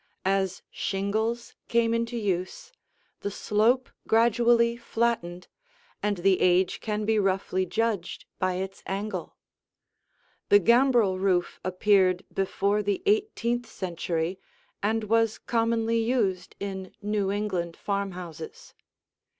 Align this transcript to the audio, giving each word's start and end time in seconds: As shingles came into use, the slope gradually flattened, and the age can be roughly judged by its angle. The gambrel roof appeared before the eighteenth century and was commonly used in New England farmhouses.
As 0.25 0.63
shingles 0.71 1.53
came 1.67 1.93
into 1.93 2.17
use, 2.17 2.71
the 3.19 3.29
slope 3.29 3.87
gradually 4.07 4.75
flattened, 4.75 5.47
and 6.01 6.17
the 6.17 6.41
age 6.41 6.79
can 6.79 7.05
be 7.05 7.19
roughly 7.19 7.67
judged 7.67 8.25
by 8.39 8.55
its 8.55 8.81
angle. 8.87 9.35
The 10.49 10.57
gambrel 10.57 11.19
roof 11.19 11.59
appeared 11.63 12.25
before 12.33 12.81
the 12.81 13.03
eighteenth 13.05 13.67
century 13.67 14.39
and 14.81 15.03
was 15.03 15.37
commonly 15.37 15.99
used 16.01 16.55
in 16.59 16.95
New 17.03 17.29
England 17.29 17.77
farmhouses. 17.77 18.73